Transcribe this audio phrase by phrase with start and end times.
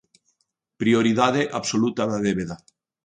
[0.81, 2.55] Prioridade absoluta da débeda.